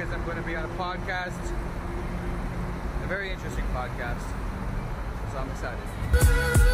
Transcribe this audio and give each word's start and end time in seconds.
guys, 0.00 0.12
I'm 0.14 0.24
going 0.24 0.38
to 0.38 0.42
be 0.42 0.56
on 0.56 0.64
a 0.64 0.74
podcast, 0.76 1.52
a 3.04 3.06
very 3.06 3.30
interesting 3.30 3.64
podcast. 3.74 4.22
So 5.30 5.38
I'm 5.38 5.50
excited. 5.50 6.69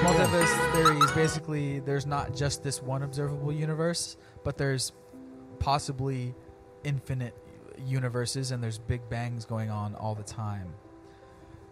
Multiverse 0.00 0.72
theory 0.72 0.96
is 0.98 1.12
basically 1.12 1.78
there's 1.80 2.06
not 2.06 2.34
just 2.34 2.62
this 2.62 2.82
one 2.82 3.02
observable 3.02 3.52
universe, 3.52 4.16
but 4.44 4.56
there's 4.56 4.92
possibly 5.58 6.34
infinite 6.84 7.34
universes 7.86 8.50
and 8.50 8.62
there's 8.64 8.78
big 8.78 9.06
bangs 9.10 9.44
going 9.44 9.68
on 9.70 9.94
all 9.96 10.14
the 10.14 10.22
time. 10.22 10.72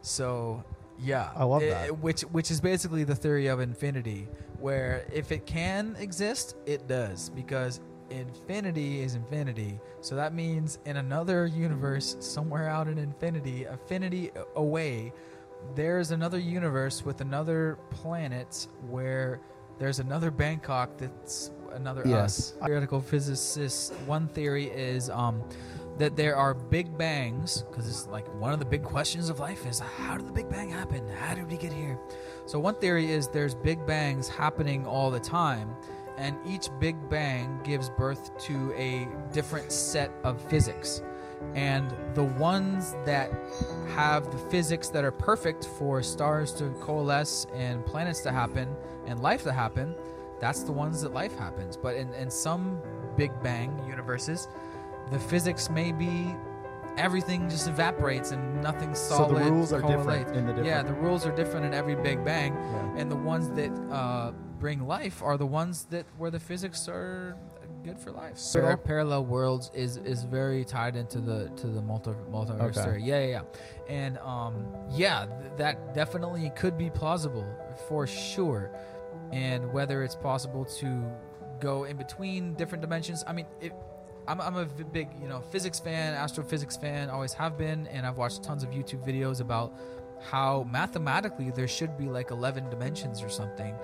So, 0.02 0.62
yeah, 0.98 1.30
I 1.34 1.44
love 1.44 1.62
it- 1.62 1.70
that. 1.70 1.98
Which 2.00 2.20
which 2.22 2.50
is 2.50 2.60
basically 2.60 3.02
the 3.04 3.14
theory 3.16 3.46
of 3.46 3.60
infinity, 3.60 4.28
where 4.60 5.06
if 5.10 5.32
it 5.32 5.46
can 5.46 5.96
exist, 5.98 6.54
it 6.66 6.86
does 6.86 7.30
because 7.30 7.80
infinity 8.10 9.00
is 9.00 9.14
infinity. 9.14 9.80
So 10.02 10.16
that 10.16 10.34
means 10.34 10.78
in 10.84 10.98
another 10.98 11.46
universe, 11.46 12.16
somewhere 12.20 12.68
out 12.68 12.88
in 12.88 12.98
infinity, 12.98 13.64
affinity 13.64 14.30
away, 14.54 15.14
there's 15.74 16.10
another 16.10 16.38
universe 16.38 17.04
with 17.04 17.20
another 17.20 17.78
planet 17.90 18.68
where 18.88 19.40
there's 19.78 20.00
another 20.00 20.30
Bangkok 20.30 20.96
that's 20.98 21.52
another 21.72 22.02
Yes. 22.04 22.54
us. 22.60 22.66
Theoretical 22.66 23.00
physicists, 23.00 23.90
one 24.06 24.28
theory 24.28 24.66
is 24.66 25.10
um, 25.10 25.42
that 25.98 26.16
there 26.16 26.36
are 26.36 26.54
big 26.54 26.96
bangs, 26.96 27.62
because 27.70 27.88
it's 27.88 28.06
like 28.06 28.26
one 28.40 28.52
of 28.52 28.58
the 28.58 28.64
big 28.64 28.82
questions 28.82 29.28
of 29.28 29.40
life 29.40 29.66
is 29.66 29.78
how 29.80 30.16
did 30.16 30.26
the 30.26 30.32
Big 30.32 30.48
Bang 30.48 30.70
happen? 30.70 31.06
How 31.08 31.34
did 31.34 31.50
we 31.50 31.56
get 31.56 31.72
here? 31.72 31.98
So 32.46 32.58
one 32.58 32.74
theory 32.76 33.10
is 33.10 33.28
there's 33.28 33.54
big 33.54 33.84
bangs 33.86 34.28
happening 34.28 34.86
all 34.86 35.10
the 35.10 35.20
time, 35.20 35.74
and 36.16 36.36
each 36.46 36.68
big 36.80 36.96
bang 37.08 37.60
gives 37.62 37.90
birth 37.90 38.36
to 38.46 38.72
a 38.74 39.06
different 39.32 39.70
set 39.70 40.10
of 40.24 40.40
physics. 40.42 41.02
And 41.54 41.92
the 42.14 42.24
ones 42.24 42.94
that 43.04 43.30
have 43.94 44.30
the 44.30 44.38
physics 44.50 44.88
that 44.88 45.04
are 45.04 45.10
perfect 45.12 45.64
for 45.78 46.02
stars 46.02 46.52
to 46.54 46.70
coalesce 46.80 47.46
and 47.54 47.84
planets 47.86 48.20
to 48.22 48.32
happen 48.32 48.68
and 49.06 49.20
life 49.20 49.42
to 49.44 49.52
happen, 49.52 49.94
that's 50.40 50.62
the 50.62 50.72
ones 50.72 51.00
that 51.02 51.12
life 51.12 51.36
happens. 51.38 51.76
But 51.76 51.96
in, 51.96 52.12
in 52.14 52.30
some 52.30 52.80
Big 53.16 53.32
Bang 53.42 53.76
universes, 53.88 54.48
the 55.10 55.18
physics 55.18 55.70
may 55.70 55.90
be 55.92 56.34
everything 56.96 57.48
just 57.48 57.68
evaporates 57.68 58.30
and 58.32 58.60
nothing 58.62 58.94
solid. 58.94 59.28
So 59.38 59.44
the 59.44 59.50
rules 59.50 59.72
are 59.72 59.80
different 59.80 60.28
in 60.36 60.46
the 60.46 60.52
different. 60.52 60.66
Yeah, 60.66 60.82
the 60.82 60.92
rules 60.94 61.24
are 61.26 61.34
different 61.34 61.64
in 61.66 61.72
every 61.74 61.94
Big 61.94 62.24
Bang, 62.24 62.54
Yeah. 62.54 63.00
and 63.00 63.10
the 63.10 63.16
ones 63.16 63.48
that 63.50 63.70
uh, 63.92 64.32
bring 64.58 64.86
life 64.86 65.22
are 65.22 65.36
the 65.36 65.46
ones 65.46 65.86
that 65.90 66.04
where 66.18 66.30
the 66.30 66.40
physics 66.40 66.88
are 66.88 67.36
good 67.84 67.98
for 67.98 68.10
life. 68.12 68.36
So- 68.38 68.60
Par- 68.60 68.76
parallel 68.76 69.24
worlds 69.26 69.70
is 69.74 69.96
is 69.98 70.24
very 70.24 70.64
tied 70.64 70.96
into 70.96 71.20
the 71.20 71.48
to 71.56 71.66
the 71.68 71.82
multi 71.82 72.10
multiverse 72.30 72.76
Okay. 72.76 72.82
theory. 72.82 73.02
Yeah, 73.02 73.20
yeah, 73.20 73.26
yeah, 73.26 73.42
and 73.88 74.18
um, 74.18 74.66
yeah, 74.90 75.26
th- 75.26 75.52
that 75.56 75.94
definitely 75.94 76.50
could 76.56 76.76
be 76.78 76.90
plausible 76.90 77.46
for 77.88 78.06
sure. 78.06 78.70
And 79.32 79.72
whether 79.72 80.02
it's 80.02 80.14
possible 80.16 80.64
to 80.64 81.02
go 81.60 81.84
in 81.84 81.96
between 81.96 82.54
different 82.54 82.80
dimensions, 82.82 83.24
I 83.26 83.32
mean, 83.32 83.46
it, 83.60 83.72
I'm, 84.26 84.40
I'm 84.40 84.56
a 84.56 84.64
v- 84.64 84.84
big 84.84 85.08
you 85.20 85.28
know 85.28 85.40
physics 85.40 85.78
fan, 85.80 86.14
astrophysics 86.14 86.76
fan, 86.76 87.10
always 87.10 87.32
have 87.34 87.56
been, 87.58 87.86
and 87.88 88.06
I've 88.06 88.16
watched 88.18 88.42
tons 88.42 88.62
of 88.62 88.70
YouTube 88.70 89.06
videos 89.06 89.40
about 89.40 89.74
how 90.20 90.66
mathematically 90.70 91.50
there 91.52 91.68
should 91.68 91.96
be 91.96 92.06
like 92.06 92.30
11 92.32 92.70
dimensions 92.70 93.22
or 93.22 93.28
something, 93.28 93.74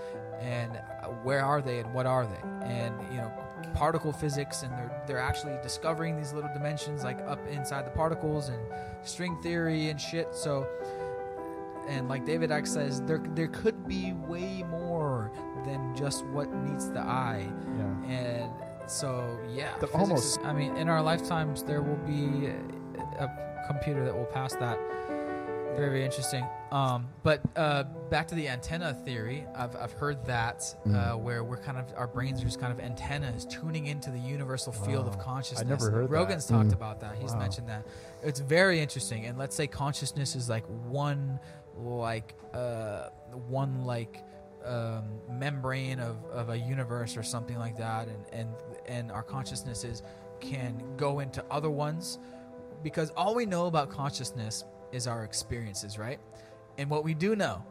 and 0.40 0.72
uh, 0.76 1.08
where 1.22 1.44
are 1.44 1.62
they 1.62 1.78
and 1.80 1.92
what 1.94 2.06
are 2.06 2.26
they, 2.26 2.66
and 2.66 2.94
you 3.10 3.18
know 3.18 3.30
particle 3.74 4.12
physics, 4.12 4.62
and 4.62 4.72
they're 4.72 5.02
they're 5.06 5.18
actually 5.18 5.56
discovering 5.62 6.16
these 6.16 6.32
little 6.32 6.50
dimensions 6.54 7.04
like 7.04 7.20
up 7.26 7.40
inside 7.48 7.84
the 7.86 7.90
particles 7.90 8.48
and 8.48 8.58
string 9.02 9.36
theory 9.42 9.88
and 9.90 10.00
shit. 10.00 10.28
So 10.34 10.66
and 11.88 12.08
like 12.08 12.24
David 12.24 12.50
Icke 12.50 12.66
says, 12.66 13.02
there 13.02 13.22
there 13.34 13.48
could 13.48 13.86
be 13.86 14.12
way 14.12 14.62
more 14.70 15.30
than 15.66 15.94
just 15.94 16.24
what 16.26 16.50
meets 16.52 16.86
the 16.88 17.00
eye. 17.00 17.46
Yeah. 17.76 18.10
And 18.14 18.52
so, 18.86 19.38
yeah, 19.50 19.76
The 19.80 19.86
almost- 19.88 20.38
is- 20.40 20.44
I 20.44 20.52
mean, 20.52 20.76
in 20.76 20.88
our 20.90 21.00
lifetimes, 21.02 21.62
there 21.62 21.80
will 21.82 21.96
be 22.06 22.48
a, 23.18 23.24
a 23.24 23.64
computer 23.66 24.04
that 24.04 24.14
will 24.14 24.26
pass 24.26 24.54
that. 24.56 24.78
Very, 25.76 25.88
very 25.90 26.04
interesting. 26.04 26.46
Um, 26.70 27.08
but 27.24 27.40
uh, 27.56 27.84
back 28.10 28.28
to 28.28 28.34
the 28.34 28.48
antenna 28.48 28.94
theory, 28.94 29.44
I've, 29.56 29.74
I've 29.76 29.92
heard 29.92 30.24
that 30.26 30.60
Mm. 30.86 30.94
uh, 31.14 31.16
where 31.16 31.42
we're 31.42 31.56
kind 31.56 31.78
of 31.78 31.92
our 31.96 32.06
brains 32.06 32.40
are 32.40 32.44
just 32.44 32.60
kind 32.60 32.72
of 32.72 32.78
antennas 32.78 33.44
tuning 33.46 33.86
into 33.86 34.10
the 34.10 34.18
universal 34.18 34.72
field 34.72 35.06
of 35.08 35.14
Wow. 35.16 35.20
I 35.20 35.24
consciousness. 35.24 35.68
never 35.68 35.90
heard 35.90 36.04
that. 36.08 36.10
Rogan's 36.14 36.46
talked 36.46 36.68
Mm. 36.70 36.74
about 36.74 37.00
that. 37.00 37.16
He's 37.16 37.32
Wow. 37.32 37.38
mentioned 37.40 37.68
that. 37.68 37.86
It's 38.22 38.40
very 38.40 38.80
interesting. 38.80 39.26
And 39.26 39.36
let's 39.36 39.56
say 39.56 39.66
consciousness 39.66 40.36
is 40.36 40.48
like 40.48 40.64
one, 40.88 41.40
like 41.76 42.34
uh, 42.52 43.08
one 43.48 43.84
like 43.84 44.22
um, 44.64 45.04
membrane 45.28 45.98
of, 46.00 46.24
of 46.32 46.48
a 46.50 46.56
universe 46.56 47.16
or 47.16 47.22
something 47.22 47.58
like 47.58 47.76
that, 47.76 48.08
and 48.08 48.24
and 48.32 48.48
and 48.86 49.12
our 49.12 49.22
consciousnesses 49.22 50.02
can 50.40 50.82
go 50.96 51.18
into 51.20 51.44
other 51.50 51.68
ones 51.70 52.18
because 52.82 53.10
all 53.16 53.34
we 53.34 53.44
know 53.44 53.66
about 53.66 53.90
consciousness 53.90 54.64
is 54.94 55.06
our 55.06 55.24
experiences, 55.24 55.98
right? 55.98 56.20
And 56.78 56.88
what 56.88 57.04
we 57.04 57.14
do 57.14 57.36
know 57.36 57.64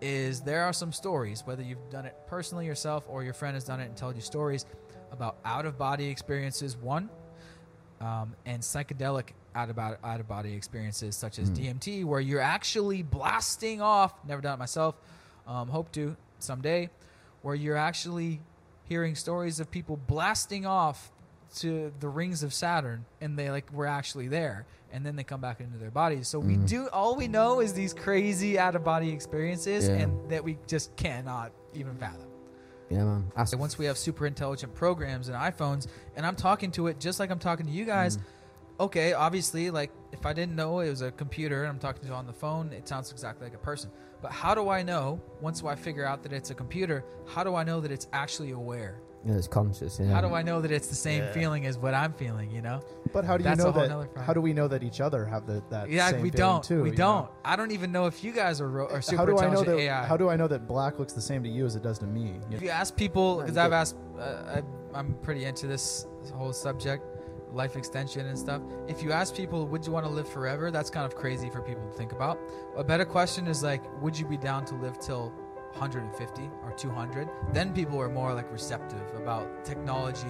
is 0.00 0.40
there 0.40 0.64
are 0.64 0.72
some 0.72 0.92
stories, 0.92 1.42
whether 1.46 1.62
you've 1.62 1.88
done 1.90 2.04
it 2.04 2.14
personally 2.26 2.66
yourself 2.66 3.04
or 3.08 3.22
your 3.24 3.32
friend 3.32 3.54
has 3.54 3.64
done 3.64 3.80
it 3.80 3.86
and 3.86 3.96
told 3.96 4.16
you 4.16 4.20
stories 4.20 4.66
about 5.12 5.36
out 5.44 5.64
of 5.64 5.78
body 5.78 6.08
experiences, 6.08 6.76
one, 6.76 7.08
um, 8.00 8.34
and 8.44 8.62
psychedelic 8.62 9.30
out 9.54 9.70
of 9.70 9.78
out 9.78 10.20
of 10.20 10.26
body 10.26 10.52
experiences 10.52 11.16
such 11.16 11.38
as 11.38 11.48
DMT, 11.50 12.04
where 12.04 12.20
you're 12.20 12.40
actually 12.40 13.02
blasting 13.02 13.80
off. 13.80 14.12
Never 14.26 14.42
done 14.42 14.54
it 14.54 14.58
myself. 14.58 14.96
Um, 15.46 15.68
hope 15.68 15.92
to 15.92 16.16
someday, 16.40 16.90
where 17.42 17.54
you're 17.54 17.76
actually 17.76 18.40
hearing 18.84 19.14
stories 19.14 19.60
of 19.60 19.70
people 19.70 19.96
blasting 19.96 20.66
off 20.66 21.12
to 21.60 21.92
the 22.00 22.08
rings 22.08 22.42
of 22.42 22.52
Saturn, 22.52 23.04
and 23.20 23.38
they 23.38 23.50
like 23.50 23.72
were 23.72 23.86
actually 23.86 24.28
there, 24.28 24.66
and 24.92 25.04
then 25.04 25.16
they 25.16 25.24
come 25.24 25.40
back 25.40 25.60
into 25.60 25.78
their 25.78 25.90
bodies. 25.90 26.28
So 26.28 26.38
we 26.38 26.54
mm-hmm. 26.54 26.66
do 26.66 26.88
all 26.92 27.16
we 27.16 27.28
know 27.28 27.60
is 27.60 27.72
these 27.72 27.92
crazy 27.92 28.58
out 28.58 28.74
of 28.74 28.84
body 28.84 29.10
experiences, 29.10 29.88
Yeah. 29.88 29.94
and 29.94 30.30
that 30.30 30.42
we 30.44 30.58
just 30.66 30.94
cannot 30.96 31.52
even 31.74 31.96
fathom. 31.96 32.28
Yeah, 32.90 33.04
man. 33.04 33.46
So 33.46 33.56
once 33.56 33.78
we 33.78 33.86
have 33.86 33.96
super 33.96 34.26
intelligent 34.26 34.74
programs 34.74 35.28
and 35.28 35.36
iPhones, 35.36 35.86
and 36.16 36.26
I'm 36.26 36.36
talking 36.36 36.70
to 36.72 36.88
it 36.88 37.00
just 37.00 37.18
like 37.18 37.30
I'm 37.30 37.38
talking 37.38 37.66
to 37.66 37.72
you 37.72 37.84
guys. 37.84 38.16
Mm-hmm. 38.16 38.26
Okay, 38.80 39.12
obviously, 39.12 39.70
like 39.70 39.92
if 40.12 40.26
I 40.26 40.32
didn't 40.32 40.56
know 40.56 40.80
it 40.80 40.90
was 40.90 41.00
a 41.00 41.12
computer 41.12 41.62
and 41.62 41.70
I'm 41.70 41.78
talking 41.78 42.02
to 42.02 42.12
it 42.12 42.16
on 42.16 42.26
the 42.26 42.32
phone, 42.32 42.72
it 42.72 42.88
sounds 42.88 43.10
exactly 43.12 43.46
like 43.46 43.54
a 43.54 43.58
person. 43.58 43.90
But 44.20 44.32
how 44.32 44.54
do 44.54 44.68
I 44.68 44.82
know 44.82 45.20
once 45.40 45.62
I 45.62 45.76
figure 45.76 46.04
out 46.04 46.22
that 46.24 46.32
it's 46.32 46.50
a 46.50 46.54
computer? 46.54 47.04
How 47.26 47.44
do 47.44 47.54
I 47.54 47.62
know 47.62 47.80
that 47.80 47.92
it's 47.92 48.08
actually 48.12 48.50
aware? 48.50 49.00
Yeah, 49.24 49.34
it's 49.34 49.48
conscious. 49.48 49.98
Yeah. 49.98 50.12
How 50.12 50.20
do 50.20 50.34
I 50.34 50.42
know 50.42 50.60
that 50.60 50.70
it's 50.70 50.88
the 50.88 50.94
same 50.94 51.26
feeling 51.32 51.64
as 51.64 51.78
what 51.78 51.94
I'm 51.94 52.12
feeling? 52.12 52.50
You 52.50 52.60
know? 52.60 52.82
But 53.12 53.24
how 53.24 53.36
do 53.36 53.42
you 53.44 53.48
That's 53.48 53.64
a 53.64 53.72
know 53.72 54.06
that? 54.12 54.22
How 54.22 54.34
do 54.34 54.40
we 54.40 54.52
know 54.52 54.68
that 54.68 54.82
each 54.82 55.00
other 55.00 55.24
have 55.24 55.46
the, 55.46 55.62
that? 55.70 55.88
yeah, 55.88 56.10
same 56.10 56.20
we 56.20 56.30
don't. 56.30 56.62
Too, 56.62 56.82
we 56.82 56.90
don't. 56.90 57.24
know? 57.24 57.30
I 57.44 57.56
don't 57.56 57.70
even 57.70 57.90
know 57.90 58.06
if 58.06 58.22
you 58.22 58.32
guys 58.32 58.60
are, 58.60 58.68
ro- 58.68 58.88
are 58.88 59.00
super 59.00 59.18
How 59.18 59.26
do 59.26 59.38
I 59.38 59.42
know 59.42 59.60
intelligent 59.60 59.76
that? 59.78 59.82
AI. 59.84 60.04
How 60.06 60.16
do 60.16 60.28
I 60.28 60.36
know 60.36 60.48
that 60.48 60.68
black 60.68 60.98
looks 60.98 61.14
the 61.14 61.22
same 61.22 61.42
to 61.42 61.48
you 61.48 61.64
as 61.64 61.74
it 61.74 61.82
does 61.82 61.98
to 62.00 62.06
me? 62.06 62.40
You 62.50 62.56
If 62.56 62.62
you 62.62 62.68
ask 62.68 62.94
people, 62.96 63.38
because 63.38 63.56
you 63.56 63.62
I've 63.62 63.72
asked, 63.72 63.96
uh, 64.18 64.60
I, 64.92 64.98
I'm 64.98 65.14
pretty 65.22 65.44
into 65.44 65.66
this 65.66 66.06
whole 66.34 66.52
subject, 66.52 67.04
life 67.50 67.76
extension 67.76 68.26
and 68.26 68.38
stuff. 68.38 68.60
If 68.88 69.02
you 69.02 69.12
ask 69.12 69.34
people, 69.34 69.66
would 69.68 69.86
you 69.86 69.92
want 69.92 70.04
to 70.06 70.12
live 70.12 70.28
forever? 70.28 70.70
That's 70.70 70.90
kind 70.90 71.06
of 71.06 71.14
crazy 71.14 71.48
for 71.48 71.62
people 71.62 71.86
to 71.88 71.96
think 71.96 72.12
about. 72.12 72.38
A 72.76 72.84
better 72.84 73.04
question 73.04 73.46
is 73.46 73.62
like, 73.62 73.82
would 74.02 74.18
you 74.18 74.26
be 74.26 74.36
down 74.36 74.64
to 74.66 74.74
live 74.74 74.98
till 74.98 75.32
150 75.78 76.50
or 76.64 76.72
200? 76.72 77.28
Then 77.52 77.72
people 77.72 77.98
were 77.98 78.08
more 78.08 78.32
like 78.34 78.50
receptive 78.52 79.02
about 79.16 79.64
technology, 79.64 80.26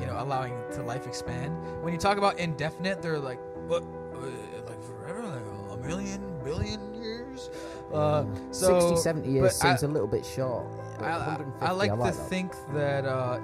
you 0.00 0.06
know, 0.06 0.16
allowing 0.18 0.54
to 0.72 0.82
life 0.82 1.06
expand. 1.06 1.56
When 1.82 1.92
you 1.92 1.98
talk 1.98 2.18
about 2.18 2.38
indefinite, 2.38 3.02
they're 3.02 3.18
like, 3.18 3.40
what, 3.66 3.82
uh, 4.14 4.18
like 4.66 4.82
forever, 4.82 5.22
like 5.22 5.78
a 5.78 5.86
million, 5.86 6.20
billion 6.44 6.94
years. 6.94 7.50
Uh, 7.92 8.24
so, 8.50 8.90
60, 8.90 8.96
70 9.02 9.30
years 9.30 9.54
seems 9.56 9.82
I- 9.84 9.86
a 9.86 9.90
little 9.90 10.08
bit 10.08 10.24
short. 10.24 10.66
I, 11.00 11.04
I, 11.04 11.18
150, 11.18 11.66
I 11.66 11.70
like 11.72 11.90
to 11.92 11.96
that. 12.18 12.28
think 12.28 12.52
that 12.72 13.04
uh, 13.04 13.38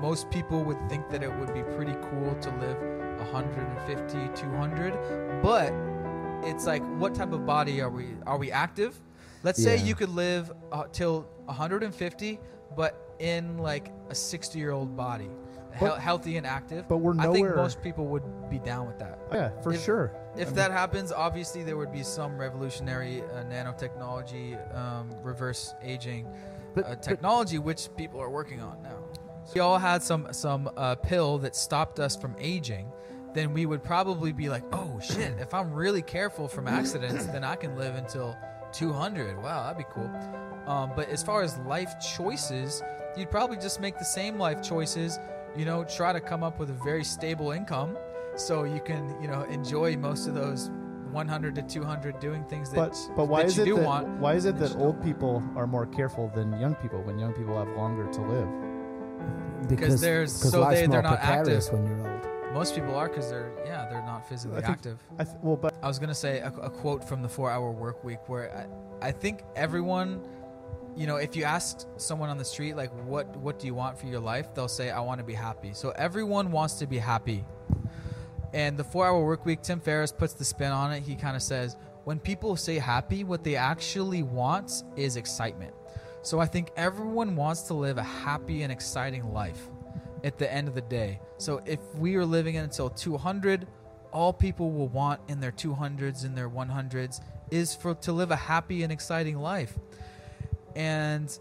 most 0.00 0.30
people 0.30 0.62
would 0.62 0.78
think 0.88 1.08
that 1.08 1.22
it 1.22 1.34
would 1.38 1.52
be 1.54 1.62
pretty 1.74 1.94
cool 2.10 2.34
to 2.40 2.50
live 2.60 2.78
150, 3.32 4.40
200, 4.40 5.42
but 5.42 5.72
it's 6.46 6.66
like, 6.66 6.82
what 7.00 7.14
type 7.14 7.32
of 7.32 7.44
body 7.46 7.80
are 7.80 7.90
we? 7.90 8.14
Are 8.26 8.38
we 8.38 8.50
active? 8.52 9.00
Let's 9.42 9.62
say 9.62 9.76
Yeah. 9.76 9.84
you 9.84 9.94
could 9.94 10.10
live 10.10 10.52
uh, 10.72 10.84
till 10.92 11.26
150, 11.46 12.40
but 12.76 13.14
in 13.18 13.58
like 13.58 13.90
a 14.10 14.14
60 14.14 14.58
year 14.58 14.70
old 14.72 14.96
body, 14.96 15.30
But- 15.80 16.00
healthy 16.00 16.36
and 16.36 16.46
active. 16.46 16.86
but 16.88 16.98
we're 16.98 17.12
I 17.18 17.24
think 17.24 17.46
nowhere- 17.46 17.56
most 17.56 17.80
people 17.82 18.06
would 18.06 18.48
be 18.50 18.58
down 18.58 18.86
with 18.86 18.98
that. 18.98 19.18
Yeah, 19.32 19.50
for 19.62 19.72
If- 19.72 19.82
sure. 19.82 20.12
If 20.36 20.54
that 20.54 20.70
happens, 20.70 21.10
obviously 21.12 21.64
there 21.64 21.76
would 21.76 21.90
be 21.92 22.02
some 22.04 22.38
revolutionary 22.38 23.22
uh, 23.22 23.42
nanotechnology, 23.44 24.56
um, 24.76 25.10
reverse 25.22 25.74
aging 25.82 26.26
But- 26.74 26.84
uh, 26.84 26.88
but- 26.90 27.02
technology, 27.02 27.58
which 27.58 27.88
people 27.96 28.20
are 28.20 28.30
working 28.30 28.60
on 28.60 28.82
now. 28.82 28.98
If 29.46 29.54
we 29.54 29.60
all 29.62 29.78
had 29.78 30.02
some 30.02 30.28
some 30.32 30.70
uh, 30.76 30.94
pill 30.96 31.38
that 31.38 31.56
stopped 31.56 31.98
us 31.98 32.14
from 32.16 32.36
aging, 32.38 32.92
then 33.32 33.52
we 33.54 33.64
would 33.66 33.82
probably 33.82 34.30
be 34.32 34.48
like, 34.50 34.62
oh 34.72 35.00
shit! 35.00 35.38
If 35.38 35.54
I'm 35.54 35.72
really 35.72 36.02
careful 36.02 36.48
from 36.48 36.68
accidents, 36.68 37.24
then 37.26 37.44
I 37.44 37.56
can 37.56 37.74
live 37.76 37.94
until 37.94 38.36
200. 38.78 39.42
Wow, 39.42 39.62
that'd 39.64 39.78
be 39.78 39.84
cool. 39.92 40.10
Um, 40.66 40.92
but 40.94 41.08
as 41.08 41.22
far 41.22 41.42
as 41.42 41.58
life 41.60 41.94
choices, 42.16 42.82
you'd 43.16 43.30
probably 43.30 43.56
just 43.56 43.80
make 43.80 43.98
the 43.98 44.04
same 44.04 44.38
life 44.38 44.62
choices. 44.62 45.18
You 45.56 45.64
know, 45.64 45.82
try 45.84 46.12
to 46.12 46.20
come 46.20 46.42
up 46.44 46.58
with 46.60 46.70
a 46.70 46.74
very 46.84 47.02
stable 47.02 47.50
income, 47.50 47.96
so 48.36 48.62
you 48.64 48.80
can 48.80 49.20
you 49.20 49.26
know 49.28 49.42
enjoy 49.44 49.96
most 49.96 50.28
of 50.28 50.34
those 50.34 50.70
100 51.10 51.54
to 51.56 51.62
200 51.62 52.20
doing 52.20 52.44
things 52.44 52.70
that 52.70 52.76
But 52.76 53.10
but 53.16 53.24
why 53.28 53.42
that 53.42 53.46
is 53.48 53.56
you 53.56 53.62
it 53.62 53.66
do 53.66 53.76
that 53.76 53.84
want. 53.86 54.08
why 54.20 54.34
is 54.34 54.44
it 54.44 54.58
that 54.58 54.76
old 54.76 54.96
don't. 54.96 55.02
people 55.02 55.42
are 55.56 55.66
more 55.66 55.86
careful 55.86 56.30
than 56.34 56.60
young 56.60 56.74
people 56.76 57.00
when 57.02 57.18
young 57.18 57.32
people 57.32 57.56
have 57.58 57.68
longer 57.76 58.06
to 58.12 58.20
live? 58.20 58.48
because 59.68 60.00
there's- 60.00 60.38
because 60.38 60.52
so 60.52 60.64
they- 60.70 60.86
they're 60.86 61.02
not 61.02 61.18
active. 61.20 61.64
when 61.72 61.84
you're 61.86 62.08
old. 62.12 62.26
Most 62.52 62.74
people 62.74 62.94
are 62.94 63.08
because 63.08 63.28
they're 63.30 63.52
yeah 63.64 63.86
they're 63.90 64.02
not 64.02 64.28
physically 64.28 64.58
I 64.58 64.60
think- 64.62 64.72
active. 64.72 64.98
I 65.18 65.24
th- 65.24 65.36
well, 65.42 65.56
but 65.56 65.74
I 65.82 65.88
was 65.88 65.98
gonna 65.98 66.14
say 66.14 66.38
a, 66.40 66.48
a 66.62 66.70
quote 66.70 67.06
from 67.06 67.22
the 67.22 67.28
Four 67.28 67.50
Hour 67.50 67.70
Work 67.70 68.02
Week 68.04 68.28
where 68.28 68.68
I, 69.02 69.08
I 69.08 69.12
think 69.12 69.42
everyone, 69.54 70.26
you 70.96 71.06
know, 71.06 71.16
if 71.16 71.36
you 71.36 71.44
ask 71.44 71.86
someone 71.96 72.30
on 72.30 72.38
the 72.38 72.44
street 72.44 72.74
like 72.74 72.90
what 73.04 73.36
what 73.36 73.58
do 73.58 73.66
you 73.66 73.74
want 73.74 73.98
for 73.98 74.06
your 74.06 74.20
life, 74.20 74.54
they'll 74.54 74.66
say 74.68 74.90
I 74.90 75.00
want 75.00 75.18
to 75.18 75.24
be 75.24 75.34
happy. 75.34 75.72
So 75.74 75.90
everyone 75.90 76.50
wants 76.50 76.74
to 76.74 76.86
be 76.86 76.98
happy. 76.98 77.44
And 78.54 78.78
the 78.78 78.84
Four 78.84 79.06
Hour 79.06 79.24
Work 79.26 79.44
Week, 79.44 79.60
Tim 79.60 79.78
Ferriss 79.78 80.10
puts 80.10 80.32
the 80.32 80.44
spin 80.44 80.72
on 80.72 80.90
it. 80.92 81.02
He 81.02 81.14
kind 81.16 81.36
of 81.36 81.42
says 81.42 81.76
when 82.04 82.18
people 82.18 82.56
say 82.56 82.78
happy, 82.78 83.22
what 83.24 83.44
they 83.44 83.56
actually 83.56 84.22
want 84.22 84.84
is 84.96 85.16
excitement. 85.16 85.74
So 86.22 86.40
I 86.40 86.46
think 86.46 86.70
everyone 86.76 87.36
wants 87.36 87.62
to 87.62 87.74
live 87.74 87.98
a 87.98 88.02
happy 88.02 88.62
and 88.62 88.72
exciting 88.72 89.32
life 89.34 89.68
at 90.24 90.38
the 90.38 90.52
end 90.52 90.68
of 90.68 90.74
the 90.74 90.80
day. 90.80 91.20
So 91.38 91.62
if 91.64 91.80
we 91.94 92.16
are 92.16 92.24
living 92.24 92.56
until 92.56 92.90
200, 92.90 93.66
all 94.12 94.32
people 94.32 94.70
will 94.72 94.88
want 94.88 95.20
in 95.28 95.40
their 95.40 95.52
200s 95.52 96.24
and 96.24 96.36
their 96.36 96.48
100s 96.48 97.20
is 97.50 97.74
for 97.74 97.94
to 97.94 98.12
live 98.12 98.30
a 98.30 98.36
happy 98.36 98.82
and 98.82 98.92
exciting 98.92 99.38
life. 99.38 99.78
And 100.74 101.36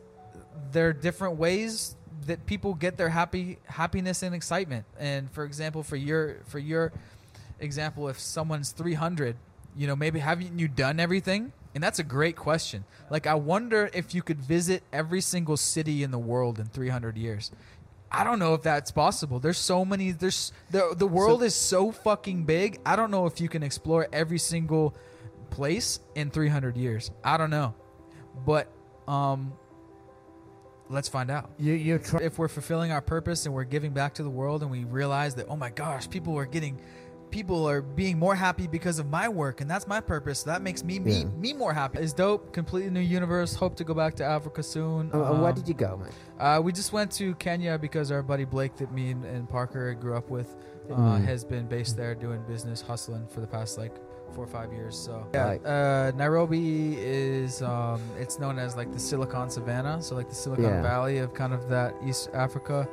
there 0.71 0.89
are 0.89 0.93
different 0.93 1.37
ways 1.37 1.95
that 2.25 2.45
people 2.45 2.73
get 2.73 2.97
their 2.97 3.09
happy 3.09 3.57
happiness 3.65 4.23
and 4.23 4.33
excitement. 4.35 4.85
And 4.99 5.31
for 5.31 5.43
example, 5.45 5.83
for 5.83 5.95
your 5.95 6.37
for 6.47 6.59
your 6.59 6.91
example, 7.59 8.09
if 8.09 8.19
someone's 8.19 8.71
300, 8.71 9.35
you 9.75 9.87
know, 9.87 9.95
maybe 9.95 10.19
haven't 10.19 10.57
you 10.59 10.67
done 10.67 10.99
everything? 10.99 11.53
And 11.75 11.83
that's 11.83 11.99
a 11.99 12.03
great 12.03 12.35
question. 12.35 12.85
Like 13.09 13.27
I 13.27 13.35
wonder 13.35 13.89
if 13.93 14.15
you 14.15 14.21
could 14.21 14.39
visit 14.39 14.83
every 14.91 15.21
single 15.21 15.57
city 15.57 16.03
in 16.03 16.11
the 16.11 16.19
world 16.19 16.59
in 16.59 16.65
300 16.65 17.17
years. 17.17 17.51
I 18.11 18.23
don't 18.23 18.39
know 18.39 18.53
if 18.53 18.61
that's 18.61 18.91
possible. 18.91 19.39
There's 19.39 19.57
so 19.57 19.83
many. 19.83 20.11
There's 20.11 20.51
the 20.71 20.95
the 20.97 21.07
world 21.07 21.43
is 21.43 21.55
so 21.55 21.91
fucking 21.91 22.45
big. 22.45 22.79
I 22.85 22.95
don't 22.95 23.11
know 23.11 23.25
if 23.25 23.41
you 23.41 23.49
can 23.49 23.63
explore 23.63 24.07
every 24.13 24.39
single 24.39 24.95
place 25.49 25.99
in 26.15 26.29
300 26.29 26.77
years. 26.77 27.11
I 27.23 27.37
don't 27.37 27.49
know, 27.49 27.75
but 28.45 28.71
um, 29.07 29.53
let's 30.89 31.09
find 31.09 31.29
out. 31.29 31.51
You 31.59 31.73
you 31.73 31.97
try. 31.97 32.21
If 32.21 32.37
we're 32.39 32.47
fulfilling 32.47 32.91
our 32.91 33.01
purpose 33.01 33.45
and 33.45 33.53
we're 33.53 33.65
giving 33.65 33.91
back 33.91 34.13
to 34.15 34.23
the 34.23 34.29
world, 34.29 34.61
and 34.61 34.71
we 34.71 34.83
realize 34.85 35.35
that 35.35 35.47
oh 35.49 35.55
my 35.55 35.69
gosh, 35.69 36.09
people 36.09 36.37
are 36.37 36.45
getting, 36.45 36.79
people 37.31 37.67
are 37.67 37.81
being 37.81 38.17
more 38.17 38.35
happy 38.35 38.67
because 38.67 38.99
of 38.99 39.09
my 39.09 39.27
work, 39.29 39.61
and 39.61 39.69
that's 39.69 39.87
my 39.87 39.99
purpose. 39.99 40.43
That 40.43 40.61
makes 40.61 40.83
me 40.83 40.99
me 40.99 41.19
Yeah. 41.19 41.25
me 41.39 41.53
more 41.53 41.73
happy. 41.73 41.99
It's 41.99 42.13
dope. 42.13 42.51
Completely 42.53 42.89
new 42.89 42.99
universe. 43.01 43.53
Hope 43.55 43.75
to 43.77 43.83
go 43.83 43.93
back 43.93 44.15
to 44.15 44.25
Africa 44.25 44.63
soon. 44.63 45.11
Uh, 45.13 45.17
where 45.33 45.49
Um, 45.49 45.55
did 45.55 45.67
you 45.67 45.73
go, 45.73 45.97
mate? 45.97 46.13
uh, 46.39 46.61
we 46.63 46.71
just 46.71 46.93
went 46.93 47.11
to 47.13 47.35
Kenya 47.35 47.77
because 47.77 48.11
our 48.11 48.21
buddy 48.23 48.45
Blake, 48.45 48.75
that 48.77 48.91
me 48.93 49.11
and, 49.11 49.25
and 49.25 49.49
Parker 49.49 49.93
grew 49.93 50.15
up 50.15 50.29
with, 50.29 50.55
uh, 50.91 50.95
Mm. 50.95 51.25
has 51.25 51.43
been 51.43 51.67
based 51.67 51.97
there 51.97 52.15
doing 52.15 52.41
business, 52.47 52.81
hustling 52.81 53.27
for 53.27 53.41
the 53.41 53.47
past 53.47 53.77
like 53.77 53.93
four 54.33 54.43
or 54.43 54.47
five 54.47 54.71
years. 54.73 54.95
So 54.97 55.25
yeah, 55.33 55.47
Right. 55.47 55.65
uh, 55.65 56.11
Nairobi 56.15 56.97
is 56.99 57.61
um, 57.61 58.01
it's 58.19 58.39
known 58.39 58.59
as 58.59 58.75
like 58.75 58.91
the 58.91 58.99
Silicon 58.99 59.49
Savannah, 59.49 60.01
so 60.01 60.15
like 60.15 60.29
the 60.29 60.35
Silicon 60.35 60.65
Yeah. 60.65 60.81
Valley 60.81 61.17
of 61.19 61.33
kind 61.33 61.53
of 61.53 61.69
that 61.69 61.93
East 62.05 62.29
Africa. 62.33 62.87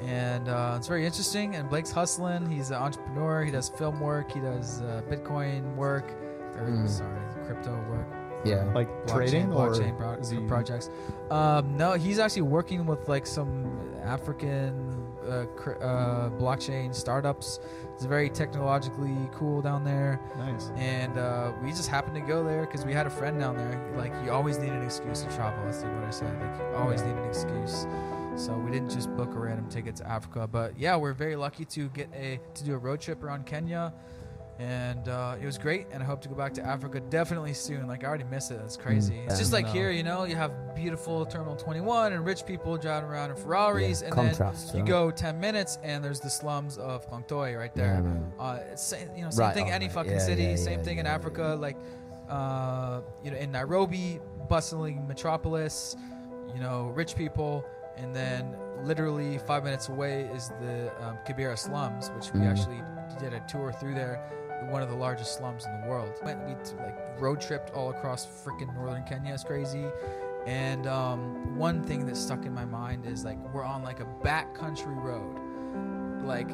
And 0.00 0.48
uh, 0.48 0.74
it's 0.76 0.86
very 0.86 1.04
interesting. 1.04 1.56
And 1.56 1.68
Blake's 1.68 1.90
hustling. 1.90 2.48
He's 2.48 2.70
an 2.70 2.76
entrepreneur. 2.76 3.44
He 3.44 3.50
does 3.50 3.68
film 3.68 3.98
work. 4.00 4.30
He 4.32 4.40
does 4.40 4.80
uh, 4.82 5.02
Bitcoin 5.08 5.74
work. 5.74 6.10
Or 6.56 6.66
Mm. 6.66 6.88
sorry, 6.88 7.20
crypto 7.46 7.70
work 7.88 8.06
Yeah. 8.44 8.64
like 8.74 8.88
blockchain, 9.06 9.14
trading 9.14 9.46
blockchain 9.48 9.92
or 9.92 9.96
pro- 9.96 10.12
is 10.14 10.34
projects. 10.48 10.90
Um, 11.30 11.76
no, 11.76 11.92
he's 11.92 12.18
actually 12.18 12.42
working 12.42 12.84
with 12.84 13.08
like 13.08 13.26
some 13.26 13.78
African 14.02 15.06
uh, 15.28 15.44
cr- 15.56 15.80
uh, 15.80 16.30
blockchain 16.30 16.92
startups. 16.92 17.60
It's 17.94 18.04
very 18.06 18.28
technologically 18.30 19.14
cool 19.32 19.60
down 19.62 19.84
there, 19.84 20.20
Nice. 20.36 20.70
and 20.76 21.16
uh, 21.18 21.52
we 21.62 21.70
just 21.70 21.88
happened 21.88 22.14
to 22.14 22.20
go 22.22 22.42
there 22.42 22.62
because 22.62 22.84
we 22.84 22.92
had 22.92 23.06
a 23.06 23.10
friend 23.10 23.38
down 23.38 23.56
there. 23.56 23.80
Like 23.96 24.12
you 24.24 24.32
always 24.32 24.58
need 24.58 24.70
an 24.72 24.82
excuse 24.82 25.22
to 25.22 25.30
travel. 25.36 25.62
That's 25.64 25.82
what 25.82 25.92
I 26.04 26.10
said. 26.10 26.40
Like 26.40 26.58
you 26.72 26.76
always 26.76 27.02
need 27.02 27.14
an 27.14 27.28
excuse. 27.28 27.86
So 28.36 28.56
we 28.56 28.70
didn't 28.70 28.90
just 28.90 29.14
book 29.16 29.34
a 29.34 29.38
random 29.38 29.68
ticket 29.68 29.96
to 29.96 30.08
Africa, 30.08 30.46
but 30.50 30.78
yeah, 30.78 30.94
we're 30.96 31.12
very 31.12 31.34
lucky 31.36 31.64
to 31.66 31.88
get 31.88 32.08
a 32.14 32.38
to 32.54 32.64
do 32.64 32.74
a 32.74 32.78
road 32.78 33.00
trip 33.00 33.22
around 33.24 33.46
Kenya 33.46 33.92
and 34.60 35.08
uh, 35.08 35.36
it 35.40 35.46
was 35.46 35.56
great. 35.58 35.86
And 35.92 36.02
I 36.02 36.06
hope 36.06 36.20
to 36.22 36.28
go 36.28 36.34
back 36.34 36.52
to 36.54 36.62
Africa 36.64 37.00
definitely 37.00 37.52
soon. 37.54 37.86
Like 37.86 38.04
I 38.04 38.06
already 38.08 38.24
miss 38.24 38.50
it. 38.50 38.60
It's 38.64 38.76
crazy. 38.76 39.14
Mm, 39.14 39.26
it's 39.26 39.38
just 39.38 39.52
yeah. 39.52 39.58
like 39.58 39.66
here, 39.68 39.90
you 39.90 40.02
know, 40.02 40.24
you 40.24 40.34
have 40.36 40.74
beautiful 40.74 41.24
Terminal 41.26 41.56
21 41.56 42.12
and 42.12 42.24
rich 42.24 42.44
people 42.46 42.76
driving 42.76 43.08
around 43.08 43.30
in 43.30 43.36
Ferraris, 43.36 44.00
Yeah, 44.00 44.06
and 44.08 44.14
contrast, 44.16 44.68
then 44.68 44.76
you 44.78 44.82
right? 44.82 44.88
go 44.88 45.10
10 45.12 45.38
minutes 45.40 45.78
and 45.84 46.02
there's 46.04 46.20
the 46.20 46.30
slums 46.30 46.76
of 46.78 47.08
Khlong 47.10 47.26
Toei 47.28 47.56
right 47.58 47.74
there. 47.74 48.02
man. 48.02 48.32
uh, 48.38 48.58
it's 48.72 48.92
you 49.16 49.22
know 49.22 49.30
same 49.30 49.46
Right 49.46 49.54
thing 49.54 49.70
any 49.70 49.86
right. 49.86 49.94
fucking 49.94 50.12
Yeah, 50.12 50.18
city. 50.18 50.42
yeah, 50.44 50.56
same 50.56 50.78
yeah, 50.78 50.84
thing 50.84 50.98
in 50.98 51.06
yeah, 51.06 51.14
Africa. 51.14 51.56
Like 51.58 51.76
uh, 52.28 53.00
you 53.24 53.30
know, 53.30 53.36
in 53.36 53.50
Nairobi, 53.52 54.20
bustling 54.48 55.06
metropolis. 55.08 55.96
You 56.54 56.60
know, 56.60 56.86
rich 56.96 57.14
people, 57.14 57.64
and 57.98 58.14
then 58.14 58.56
literally 58.84 59.38
five 59.38 59.64
minutes 59.64 59.88
away 59.88 60.22
is 60.34 60.48
the 60.60 60.90
um, 61.04 61.18
Kibera 61.26 61.58
slums, 61.58 62.10
which 62.10 62.32
we 62.32 62.40
Mhm. 62.40 62.50
actually 62.50 62.82
did 63.18 63.34
a 63.34 63.40
tour 63.48 63.72
through 63.72 63.94
there. 63.94 64.22
One 64.70 64.82
of 64.82 64.88
the 64.88 64.96
largest 64.96 65.36
slums 65.36 65.66
in 65.66 65.80
the 65.80 65.86
world. 65.88 66.12
Went 66.24 66.40
we 66.46 66.54
like 66.82 66.96
road 67.20 67.40
tripped 67.40 67.70
all 67.74 67.90
across 67.90 68.26
freaking 68.26 68.74
northern 68.74 69.04
Kenya. 69.04 69.34
It's 69.34 69.44
crazy. 69.44 69.86
And 70.46 70.86
um, 70.86 71.56
one 71.56 71.82
thing 71.82 72.06
that 72.06 72.16
stuck 72.16 72.44
in 72.46 72.54
my 72.54 72.64
mind 72.64 73.04
is 73.06 73.24
like 73.24 73.38
we're 73.52 73.64
on 73.64 73.82
like 73.82 74.00
a 74.00 74.06
backcountry 74.22 74.96
road, 75.02 76.24
like 76.24 76.50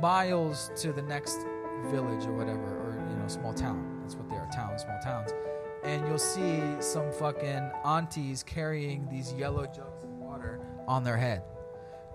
miles 0.00 0.70
to 0.76 0.92
the 0.92 1.02
next 1.02 1.38
village 1.90 2.24
or 2.26 2.32
whatever, 2.32 2.60
or 2.60 2.98
you 3.10 3.16
know, 3.16 3.28
small 3.28 3.52
town. 3.52 3.98
That's 4.02 4.16
what 4.16 4.28
they 4.28 4.36
are, 4.36 4.48
towns, 4.54 4.82
small 4.82 4.98
towns. 5.02 5.30
And 5.84 6.06
you'll 6.08 6.18
see 6.18 6.60
some 6.80 7.10
fucking 7.12 7.70
aunties 7.84 8.42
carrying 8.42 9.08
these 9.08 9.32
yellow 9.34 9.64
jugs 9.66 9.97
on 10.88 11.04
their 11.04 11.16
head. 11.16 11.42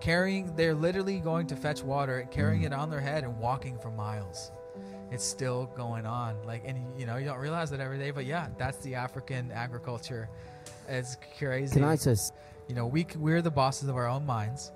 Carrying, 0.00 0.54
they're 0.54 0.74
literally 0.74 1.18
going 1.18 1.46
to 1.46 1.56
fetch 1.56 1.82
water, 1.82 2.28
carrying 2.30 2.62
mm. 2.62 2.66
it 2.66 2.72
on 2.74 2.90
their 2.90 3.00
head 3.00 3.24
and 3.24 3.38
walking 3.38 3.78
for 3.78 3.90
miles. 3.90 4.50
It's 5.10 5.24
still 5.24 5.66
going 5.76 6.04
on. 6.04 6.42
Like, 6.44 6.64
and 6.66 6.84
you 6.98 7.06
know, 7.06 7.16
you 7.16 7.24
don't 7.24 7.38
realize 7.38 7.70
that 7.70 7.80
every 7.80 7.98
day, 7.98 8.10
but 8.10 8.26
yeah, 8.26 8.48
that's 8.58 8.78
the 8.78 8.96
African 8.96 9.50
agriculture. 9.52 10.28
It's 10.88 11.16
crazy 11.38 11.74
Can 11.74 11.84
I 11.84 11.96
just? 11.96 12.34
you 12.68 12.74
know 12.74 12.86
we 12.86 13.06
we're 13.18 13.42
the 13.42 13.50
bosses 13.50 13.88
of 13.88 13.96
our 13.96 14.08
own 14.08 14.24
minds 14.24 14.72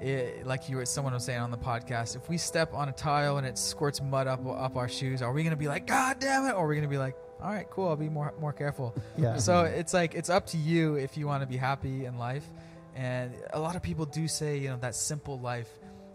it, 0.00 0.46
like 0.46 0.68
you 0.68 0.76
were 0.76 0.86
someone 0.86 1.12
was 1.12 1.24
saying 1.24 1.40
on 1.40 1.50
the 1.50 1.58
podcast 1.58 2.16
if 2.16 2.28
we 2.28 2.36
step 2.36 2.72
on 2.74 2.88
a 2.88 2.92
tile 2.92 3.38
and 3.38 3.46
it 3.46 3.58
squirts 3.58 4.00
mud 4.00 4.26
up 4.26 4.44
up 4.46 4.76
our 4.76 4.88
shoes 4.88 5.22
are 5.22 5.32
we 5.32 5.42
gonna 5.42 5.56
be 5.56 5.68
like 5.68 5.86
god 5.86 6.18
damn 6.18 6.46
it 6.46 6.52
or 6.52 6.64
are 6.64 6.68
we 6.68 6.74
gonna 6.76 6.88
be 6.88 6.98
like 6.98 7.16
all 7.40 7.50
right 7.50 7.68
cool 7.70 7.88
i'll 7.88 7.96
be 7.96 8.08
more 8.08 8.32
more 8.40 8.52
careful 8.52 8.94
Yeah. 9.16 9.36
so 9.36 9.62
it's 9.62 9.92
like 9.92 10.14
it's 10.14 10.30
up 10.30 10.46
to 10.48 10.56
you 10.56 10.94
if 10.94 11.16
you 11.16 11.26
want 11.26 11.42
to 11.42 11.46
be 11.46 11.56
happy 11.56 12.04
in 12.04 12.16
life 12.16 12.44
and 12.94 13.32
a 13.52 13.58
lot 13.60 13.76
of 13.76 13.82
people 13.82 14.04
do 14.06 14.28
say 14.28 14.58
you 14.58 14.68
know 14.68 14.76
that 14.76 14.94
simple 14.94 15.38
life 15.40 15.68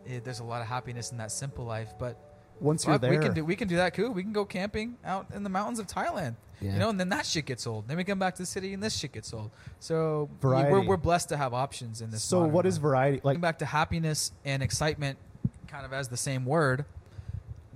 eh, 0.07 0.19
there's 0.23 0.39
a 0.39 0.43
lot 0.43 0.61
of 0.61 0.67
happiness 0.67 1.11
in 1.11 1.17
that 1.17 1.31
simple 1.31 1.65
life 1.65 1.93
but 1.99 2.17
Once 2.59 2.85
you're 2.85 2.93
fuck, 2.95 3.01
there, 3.01 3.11
we 3.11 3.17
can 3.17 3.33
do 3.33 3.43
we 3.45 3.55
can 3.55 3.67
do 3.67 3.77
that 3.77 3.93
cool 3.93 4.11
we 4.11 4.23
can 4.23 4.33
go 4.33 4.45
camping 4.45 4.97
out 5.05 5.27
in 5.33 5.43
the 5.43 5.49
mountains 5.49 5.79
of 5.79 5.87
thailand 5.87 6.35
Yeah. 6.61 6.73
you 6.73 6.79
know, 6.79 6.89
and 6.89 6.99
then 6.99 7.09
that 7.09 7.25
shit 7.27 7.45
gets 7.45 7.67
old. 7.67 7.87
Then 7.87 7.97
we 7.97 8.03
come 8.03 8.17
back 8.17 8.33
to 8.35 8.41
the 8.41 8.47
city, 8.47 8.73
and 8.73 8.81
this 8.81 8.95
shit 8.97 9.11
gets 9.11 9.31
old. 9.31 9.51
So 9.79 10.27
Variety. 10.41 10.71
we're, 10.71 10.81
we're 10.87 10.97
blessed 10.97 11.29
to 11.29 11.37
have 11.37 11.53
options 11.53 12.01
in 12.01 12.09
this. 12.09 12.23
so 12.23 12.47
what 12.47 12.65
is 12.65 12.77
variety 12.77 13.17
like? 13.23 13.35
Coming 13.35 13.41
back 13.41 13.59
to 13.59 13.65
happiness 13.67 14.31
and 14.43 14.63
excitement, 14.63 15.19
kind 15.67 15.85
of 15.85 15.93
as 15.93 16.07
the 16.07 16.17
same 16.17 16.45
word. 16.45 16.85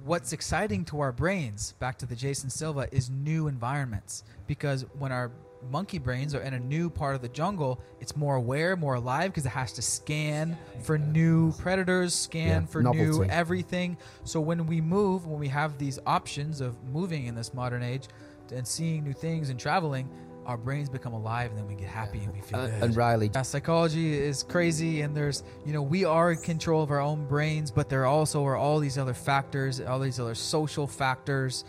What's 0.03 0.33
exciting 0.33 0.85
to 0.85 0.99
our 1.01 1.11
brains, 1.11 1.73
back 1.77 1.99
to 1.99 2.07
the 2.07 2.15
Jason 2.15 2.49
Silva, 2.49 2.87
is 2.91 3.07
new 3.11 3.47
environments. 3.47 4.23
Because 4.47 4.83
when 4.97 5.11
our 5.11 5.29
monkey 5.69 5.99
brains 5.99 6.33
are 6.33 6.41
in 6.41 6.53
a 6.53 6.59
new 6.59 6.89
part 6.89 7.15
of 7.15 7.21
the 7.21 7.27
jungle, 7.29 7.79
it's 7.99 8.15
more 8.15 8.35
aware, 8.35 8.75
more 8.75 8.95
alive 8.95 9.31
because 9.31 9.45
it 9.45 9.49
has 9.49 9.71
to 9.73 9.81
scan 9.81 10.57
for 10.83 10.97
new 10.97 11.51
predators, 11.53 12.13
scan 12.15 12.61
Yeah, 12.63 12.67
for 12.67 12.81
new 12.81 13.23
everything. 13.25 13.97
So 14.23 14.39
when 14.41 14.65
we 14.65 14.81
move, 14.81 15.27
when 15.27 15.39
we 15.39 15.47
have 15.49 15.77
these 15.77 15.99
options 16.05 16.61
of 16.61 16.75
moving 16.91 17.27
in 17.27 17.35
this 17.35 17.53
modern 17.53 17.83
age 17.83 18.07
and 18.53 18.65
seeing 18.67 19.03
new 19.03 19.13
things 19.13 19.49
and 19.49 19.59
traveling, 19.59 20.09
our 20.47 20.57
brains 20.57 20.89
become 20.89 21.13
alive 21.13 21.51
and 21.51 21.59
then 21.59 21.67
we 21.67 21.75
get 21.75 21.87
happy 21.87 22.17
and 22.19 22.33
we 22.33 22.41
feel 22.41 22.59
Uh, 22.59 22.67
good. 22.67 22.83
and 22.83 22.95
Riley, 22.95 23.29
psychology 23.43 24.17
is 24.17 24.41
crazy, 24.41 25.01
and 25.01 25.15
there's, 25.15 25.43
you 25.65 25.71
know, 25.71 25.83
we 25.83 26.03
are 26.03 26.31
in 26.31 26.39
control 26.39 26.81
of 26.81 26.89
our 26.89 26.99
own 26.99 27.27
brains, 27.27 27.69
but 27.69 27.89
there 27.89 28.07
also 28.07 28.43
are 28.45 28.55
all 28.55 28.79
these 28.79 28.97
other 28.97 29.13
factors, 29.13 29.79
all 29.79 29.99
these 29.99 30.19
other 30.19 30.33
social 30.33 30.87
factors, 30.87 31.63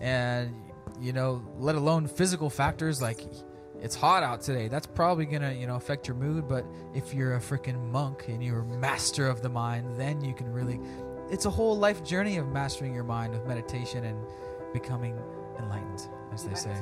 and, 0.00 0.54
you 1.00 1.12
know, 1.12 1.44
let 1.58 1.74
alone 1.74 2.06
physical 2.06 2.50
factors 2.50 3.02
like 3.02 3.20
it's 3.80 3.94
hot 3.94 4.22
out 4.22 4.40
today. 4.40 4.68
That's 4.68 4.86
probably 4.86 5.26
gonna, 5.26 5.52
you 5.52 5.66
know, 5.66 5.76
affect 5.76 6.08
your 6.08 6.16
mood, 6.16 6.48
but 6.48 6.64
if 6.94 7.12
you're 7.12 7.34
a 7.34 7.40
freaking 7.40 7.90
monk 7.90 8.26
and 8.28 8.42
you're 8.42 8.64
master 8.64 9.28
of 9.28 9.42
the 9.42 9.48
mind, 9.48 9.96
then 9.96 10.24
you 10.24 10.34
can 10.34 10.50
really. 10.52 10.80
It's 11.30 11.46
a 11.46 11.50
whole 11.50 11.76
life 11.76 12.04
journey 12.04 12.36
of 12.36 12.48
mastering 12.48 12.94
your 12.94 13.04
mind 13.04 13.32
with 13.32 13.46
meditation 13.46 14.04
and 14.04 14.18
becoming 14.72 15.18
enlightened, 15.58 16.08
as 16.32 16.44
they 16.44 16.54
say. 16.54 16.74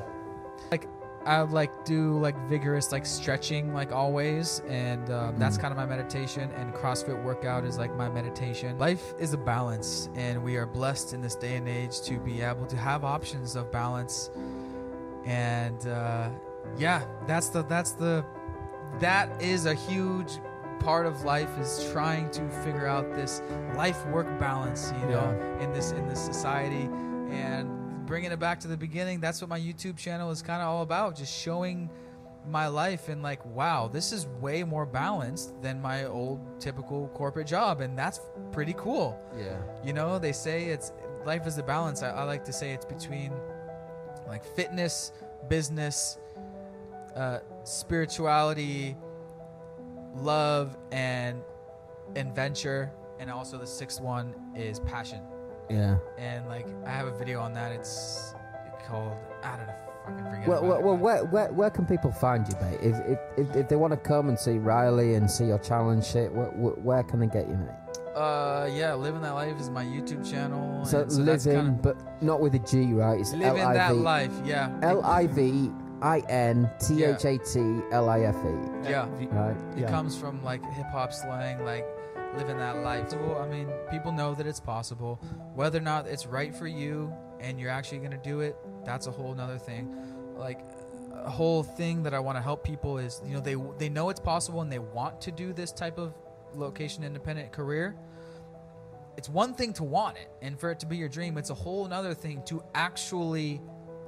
Like 0.71 0.87
I 1.25 1.43
would 1.43 1.52
like 1.52 1.85
do 1.85 2.19
like 2.19 2.37
vigorous 2.49 2.93
like 2.93 3.07
stretching 3.07 3.73
like 3.73 3.93
always, 3.93 4.61
and 4.69 5.11
um, 5.11 5.38
that's 5.38 5.57
kind 5.57 5.71
of 5.71 5.76
my 5.76 5.87
meditation. 5.87 6.50
And 6.57 6.75
CrossFit 6.75 7.23
workout 7.23 7.64
is 7.64 7.79
like 7.79 7.95
my 7.97 8.09
meditation. 8.09 8.79
Life 8.79 9.14
is 9.19 9.33
a 9.33 9.38
balance, 9.38 10.09
and 10.14 10.43
we 10.43 10.57
are 10.57 10.67
blessed 10.67 11.12
in 11.12 11.21
this 11.21 11.35
day 11.35 11.57
and 11.57 11.69
age 11.69 12.00
to 12.02 12.19
be 12.19 12.43
able 12.43 12.67
to 12.67 12.76
have 12.76 13.05
options 13.05 13.57
of 13.57 13.71
balance. 13.71 14.31
And 15.25 15.87
uh, 15.87 16.31
yeah, 16.76 17.05
that's 17.26 17.49
the 17.49 17.62
that's 17.62 17.93
the 17.93 18.25
that 18.99 19.41
is 19.41 19.67
a 19.67 19.75
huge 19.75 20.38
part 20.81 21.07
of 21.07 21.23
life 21.23 21.59
is 21.59 21.88
trying 21.93 22.29
to 22.31 22.49
figure 22.64 22.87
out 22.87 23.09
this 23.14 23.41
life 23.76 24.05
work 24.09 24.26
balance 24.41 24.93
you 25.00 25.07
know 25.07 25.57
in 25.61 25.73
this 25.73 25.93
in 25.93 26.09
this 26.09 26.21
society 26.21 26.88
and 27.31 27.82
bringing 28.07 28.33
it 28.33 28.39
back 28.39 28.61
to 28.61 28.69
the 28.69 28.77
beginning 28.77 29.21
that's 29.21 29.41
what 29.41 29.49
my 29.49 29.59
youtube 29.59 29.97
channel 29.97 30.31
is 30.31 30.43
kind 30.43 30.63
of 30.63 30.69
all 30.69 30.83
about 30.83 31.17
just 31.17 31.33
showing 31.35 31.89
my 32.47 32.67
life 32.67 33.09
and 33.09 33.23
like 33.23 33.45
wow 33.47 33.89
this 33.89 34.13
is 34.13 34.27
way 34.41 34.65
more 34.65 34.85
balanced 34.85 35.61
than 35.63 35.81
my 35.81 36.05
old 36.05 36.41
typical 36.61 37.09
corporate 37.15 37.47
job 37.47 37.81
and 37.81 37.97
that's 37.97 38.21
pretty 38.51 38.75
cool. 38.77 39.19
Yeah, 39.37 39.59
you 39.85 39.93
know 39.93 40.19
they 40.19 40.33
say 40.33 40.67
it's 40.67 40.93
life 41.25 41.47
is 41.47 41.59
a 41.59 41.63
balance. 41.63 42.03
I, 42.03 42.11
I 42.11 42.23
like 42.25 42.45
to 42.45 42.53
say 42.53 42.73
it's 42.73 42.85
between 42.85 43.33
like 44.27 44.45
fitness 44.45 45.13
business 45.49 46.19
uh, 47.15 47.39
spirituality 47.65 48.97
love 50.15 50.77
and 50.91 51.43
adventure 52.17 52.93
and 53.19 53.31
also 53.31 53.57
the 53.59 53.67
sixth 53.67 54.01
one 54.01 54.35
is 54.55 54.81
passion 54.81 55.21
yeah. 55.71 55.97
and 56.19 56.47
like 56.49 56.66
i 56.87 56.90
have 56.90 57.07
a 57.07 57.16
video 57.19 57.40
on 57.40 57.52
that 57.54 57.73
it's 57.73 58.35
called 58.87 59.16
i 59.42 59.57
don't 59.57 59.66
know 59.66 59.75
fucking 60.04 60.25
forget 60.25 60.49
Well, 60.49 60.62
well, 60.64 60.83
well 60.83 60.97
where, 60.97 61.25
where, 61.25 61.52
where 61.52 61.71
can 61.71 61.87
people 61.87 62.11
find 62.11 62.47
you, 62.49 62.54
mate? 62.61 62.81
If, 62.83 62.97
if, 63.07 63.19
if, 63.37 63.57
if 63.57 63.69
they 63.69 63.76
want 63.76 63.92
to 63.92 63.97
come 63.97 64.28
and 64.28 64.37
see 64.38 64.59
Riley 64.59 65.14
and 65.14 65.31
see 65.31 65.45
your 65.45 65.61
challenge 65.61 66.04
shit, 66.04 66.33
where, 66.33 66.47
where, 66.49 66.73
where 66.75 67.02
can 67.04 67.21
they 67.21 67.28
get 67.28 67.47
you, 67.49 67.54
mate? 67.54 67.71
uh 68.16 68.69
yeah 68.71 68.92
living 68.95 69.23
that 69.23 69.31
life 69.31 69.59
is 69.59 69.71
my 69.71 69.83
youtube 69.85 70.28
channel 70.28 70.85
So, 70.85 71.09
so 71.09 71.21
living, 71.23 71.52
kinda- 71.54 71.78
but 71.83 72.23
not 72.23 72.40
with 72.40 72.54
a 72.57 72.59
G, 72.59 72.92
right? 72.92 73.19
It's 73.21 73.33
living 73.33 73.62
that 73.62 73.97
life 73.97 74.33
yeah 74.45 74.71
L 74.83 75.02
I 75.04 75.28
V 75.28 75.71
I 76.02 76.19
N 76.28 76.69
T 76.81 77.04
H 77.04 77.25
A 77.25 77.38
T 77.38 77.81
L 77.92 78.09
I 78.11 78.21
F 78.23 78.35
E. 78.45 78.90
yeah 78.90 79.07
Right. 79.31 79.57
It 79.76 79.83
Yeah. 79.83 79.88
comes 79.90 80.19
from 80.19 80.42
like 80.45 80.62
hip 80.73 80.87
hop 80.92 81.12
slang, 81.14 81.64
like 81.64 81.87
living 82.37 82.57
that 82.59 82.79
life. 82.79 83.11
So, 83.11 83.39
I 83.39 83.49
mean, 83.49 83.69
people 83.91 84.12
know 84.12 84.35
that 84.35 84.47
it's 84.47 84.61
possible. 84.61 85.17
Whether 85.55 85.79
or 85.79 85.83
not 85.83 86.07
it's 86.07 86.27
right 86.27 86.55
for 86.55 86.67
you 86.67 87.12
and 87.41 87.59
you're 87.59 87.71
actually 87.71 87.99
going 87.99 88.12
to 88.12 88.17
do 88.17 88.41
it, 88.41 88.57
that's 88.85 89.07
a 89.07 89.11
whole 89.11 89.35
nother 89.35 89.59
thing. 89.59 89.95
Like, 90.37 90.61
a 91.15 91.31
whole 91.31 91.62
thing 91.62 92.03
that 92.03 92.15
I 92.15 92.19
want 92.19 92.37
to 92.37 92.43
help 92.43 92.65
people 92.65 92.99
is, 92.99 93.21
you 93.25 93.35
know, 93.35 93.41
they 93.41 93.57
they 93.79 93.89
know 93.89 94.09
it's 94.09 94.21
possible 94.21 94.61
and 94.61 94.73
they 94.73 94.79
want 94.79 95.21
to 95.23 95.31
do 95.31 95.53
this 95.53 95.73
type 95.73 95.99
of 95.99 96.15
location 96.55 97.05
independent 97.05 97.53
career. 97.53 97.97
It's 99.17 99.29
one 99.29 99.55
thing 99.55 99.73
to 99.75 99.85
want 99.85 100.17
it 100.17 100.31
and 100.41 100.59
for 100.59 100.71
it 100.71 100.81
to 100.81 100.87
be 100.87 100.97
your 100.97 101.09
dream. 101.09 101.37
It's 101.37 101.51
a 101.51 101.55
whole 101.55 101.87
nother 101.87 102.15
thing 102.15 102.43
to 102.47 102.62
actually 102.75 103.61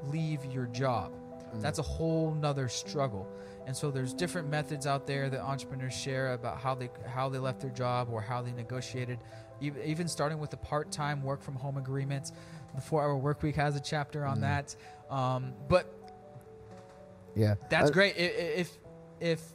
leave 0.09 0.45
your 0.47 0.67
job. 0.67 1.13
Mm. 1.55 1.61
That's 1.63 1.79
a 1.79 1.83
whole 1.83 2.35
nother 2.35 2.69
struggle. 2.69 3.29
And 3.67 3.77
so 3.77 3.91
there's 3.91 4.13
different 4.13 4.49
methods 4.51 4.87
out 4.87 5.07
there 5.07 5.31
that 5.31 5.41
entrepreneurs 5.41 5.95
share 5.95 6.35
about 6.35 6.59
how 6.59 6.75
they 6.75 6.91
how 7.07 7.29
they 7.29 7.39
left 7.39 7.61
their 7.61 7.71
job 7.71 8.09
or 8.11 8.21
how 8.21 8.43
they 8.43 8.53
negotiated, 8.53 9.19
even, 9.61 10.07
starting 10.09 10.39
with 10.39 10.51
the 10.51 10.57
part-time 10.59 11.23
work 11.23 11.43
from 11.43 11.55
home 11.55 11.79
agreements. 11.79 12.33
The 12.75 12.81
four-hour 12.83 13.17
work 13.17 13.43
week 13.43 13.57
has 13.57 13.75
a 13.77 13.81
chapter 13.81 14.25
on 14.27 14.41
that. 14.43 14.77
Um, 15.11 15.55
but 15.69 15.87
Yeah. 17.35 17.55
that's 17.71 17.91
great. 17.91 18.17
I- 18.17 18.21
i- 18.21 18.55
If 18.61 18.79
if 19.21 19.53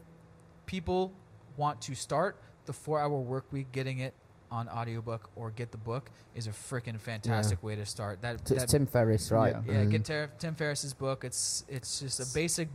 people 0.65 1.11
want 1.57 1.81
to 1.81 1.93
start 1.95 2.37
the 2.65 2.73
four-hour 2.73 3.19
work 3.19 3.51
week, 3.51 3.71
getting 3.71 3.99
it 3.99 4.13
on 4.51 4.67
audiobook 4.69 5.29
or 5.35 5.51
get 5.51 5.71
the 5.71 5.77
book 5.77 6.09
is 6.33 6.47
a 6.47 6.51
freaking 6.51 6.99
fantastic 6.99 7.61
way 7.61 7.75
to 7.75 7.85
start. 7.85 8.21
That, 8.21 8.43
T- 8.45 8.55
that 8.55 8.67
Tim 8.69 8.87
Ferriss, 8.87 9.29
right? 9.31 9.53
Yeah. 9.67 9.73
yeah, 9.73 9.79
And- 9.81 9.91
get 9.91 10.05
Ter- 10.05 10.31
Tim 10.39 10.55
Ferriss's 10.55 10.93
book. 10.95 11.23
It's 11.23 11.63
it's 11.67 11.99
just 11.99 12.19
a 12.19 12.33
basic 12.33 12.69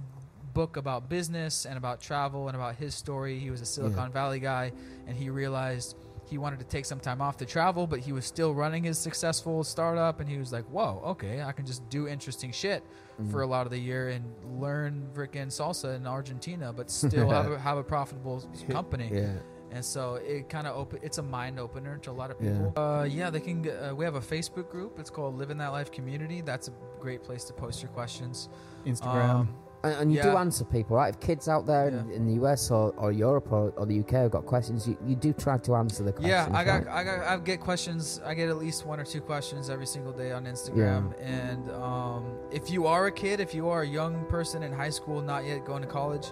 book 0.54 0.76
about 0.76 1.08
business 1.08 1.66
and 1.66 1.76
about 1.76 2.00
travel 2.00 2.46
and 2.48 2.56
about 2.56 2.76
his 2.76 2.94
story. 2.94 3.38
He 3.38 3.50
was 3.50 3.60
a 3.60 3.66
Silicon 3.66 4.10
Valley 4.12 4.40
guy, 4.40 4.72
and 5.06 5.16
he 5.16 5.28
realized 5.30 5.96
he 6.26 6.38
wanted 6.38 6.58
to 6.58 6.64
take 6.64 6.86
some 6.86 7.00
time 7.00 7.20
off 7.20 7.36
to 7.36 7.44
travel, 7.44 7.86
but 7.86 7.98
he 8.00 8.12
was 8.12 8.24
still 8.24 8.54
running 8.54 8.82
his 8.84 8.96
successful 8.98 9.62
startup. 9.62 10.20
And 10.20 10.28
he 10.28 10.38
was 10.38 10.52
like, 10.52 10.64
"Whoa, 10.66 11.02
okay, 11.04 11.42
I 11.42 11.52
can 11.52 11.66
just 11.66 11.86
do 11.90 12.08
interesting 12.08 12.50
shit 12.52 12.82
for 13.30 13.42
a 13.42 13.46
lot 13.46 13.66
of 13.66 13.70
the 13.70 13.78
year 13.78 14.08
and 14.08 14.24
learn 14.58 15.06
freaking 15.14 15.48
salsa 15.48 15.94
in 15.96 16.06
Argentina, 16.06 16.72
but 16.72 16.90
still 17.02 17.28
have 17.28 17.52
a, 17.52 17.58
have 17.58 17.76
a 17.78 17.84
profitable 17.84 18.42
company." 18.70 19.10
Yeah. 19.12 19.32
and 19.72 19.84
so 19.84 20.14
it 20.16 20.48
kind 20.48 20.66
of 20.68 20.76
open 20.76 21.00
it's 21.02 21.18
a 21.18 21.22
mind 21.22 21.58
opener 21.58 21.98
to 21.98 22.10
a 22.10 22.16
lot 22.22 22.30
of 22.30 22.36
Yeah. 22.40 22.50
people 22.52 22.72
uh, 22.76 23.02
yeah 23.04 23.28
they 23.30 23.40
can 23.40 23.68
uh, 23.68 23.92
we 23.94 24.04
have 24.04 24.14
a 24.14 24.20
facebook 24.20 24.70
group 24.70 24.98
it's 25.00 25.10
called 25.10 25.36
living 25.36 25.58
that 25.58 25.72
life 25.78 25.90
community 25.90 26.42
that's 26.42 26.68
a 26.68 26.72
great 27.00 27.24
place 27.24 27.42
to 27.44 27.52
post 27.52 27.82
your 27.82 27.90
questions 27.90 28.48
Instagram. 28.86 29.28
Um, 29.30 29.48
And, 29.84 29.94
and 30.00 30.12
you 30.12 30.22
do 30.22 30.36
answer 30.36 30.64
people, 30.64 30.96
right? 30.96 31.12
If 31.14 31.20
kids 31.20 31.46
out 31.48 31.66
there 31.66 31.88
in, 31.88 31.94
Yeah. 32.08 32.16
in 32.16 32.26
the 32.26 32.34
US 32.44 32.70
or, 32.70 32.92
or 32.96 33.12
Europe 33.12 33.52
or, 33.52 33.70
or 33.76 33.84
the 33.86 34.00
UK 34.00 34.10
have 34.12 34.30
got 34.30 34.46
questions, 34.46 34.88
you, 34.88 34.96
you 35.06 35.14
do 35.14 35.32
try 35.32 35.58
to 35.58 35.74
answer 35.76 36.02
the 36.02 36.12
questions. 36.12 36.30
yeah 36.48 36.48
i 36.60 36.64
got 36.64 36.86
right? 36.86 36.94
i 37.00 37.04
got 37.04 37.18
i 37.26 37.36
get 37.36 37.60
questions 37.60 38.20
i 38.24 38.32
get 38.34 38.48
at 38.48 38.56
least 38.56 38.86
one 38.86 38.98
or 38.98 39.04
two 39.04 39.20
questions 39.20 39.68
every 39.68 39.86
single 39.86 40.12
day 40.12 40.30
on 40.32 40.44
instagram 40.46 41.12
and 41.20 41.70
um, 41.72 42.22
if 42.50 42.70
you 42.70 42.86
are 42.86 43.06
a 43.06 43.12
kid 43.12 43.40
if 43.40 43.54
you 43.54 43.68
are 43.68 43.82
a 43.82 43.86
young 44.00 44.24
person 44.26 44.62
in 44.62 44.72
high 44.72 44.90
school 44.98 45.20
not 45.20 45.44
yet 45.44 45.64
going 45.64 45.82
to 45.82 45.88
college 45.88 46.28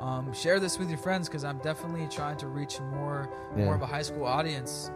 um, 0.00 0.32
share 0.32 0.58
this 0.60 0.78
with 0.78 0.88
your 0.90 0.98
friends 0.98 1.28
because 1.28 1.44
i'm 1.44 1.58
definitely 1.58 2.06
trying 2.18 2.36
to 2.36 2.46
reach 2.48 2.74
more 2.98 3.28
Yeah. 3.56 3.64
more 3.66 3.74
of 3.74 3.82
a 3.82 3.86
high 3.86 4.02
school 4.10 4.24
audience 4.38 4.90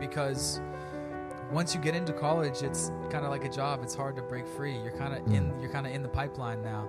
because 0.00 0.60
once 1.52 1.74
you 1.74 1.80
get 1.80 1.94
into 1.94 2.12
college 2.12 2.62
it's 2.62 2.90
kind 3.10 3.24
of 3.24 3.30
like 3.30 3.44
a 3.44 3.48
job 3.48 3.80
it's 3.82 3.94
hard 3.94 4.14
to 4.16 4.22
break 4.22 4.46
free 4.46 4.76
you're 4.82 4.96
kind 4.96 5.14
of 5.14 5.20
in 5.32 5.44
Mm. 5.50 5.60
you're 5.62 5.70
kind 5.70 5.86
of 5.86 5.92
in 5.92 6.02
the 6.02 6.08
pipeline 6.08 6.62
now 6.62 6.88